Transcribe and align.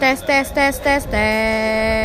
test, 0.00 0.26
test, 0.26 0.54
test, 0.54 0.82
test, 0.82 1.10
test. 1.10 1.99